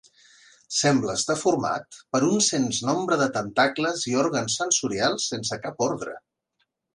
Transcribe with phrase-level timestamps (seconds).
[0.75, 6.17] Sembla estar format per un sens nombre de tentacles i òrgans sensorials sense cap ordre.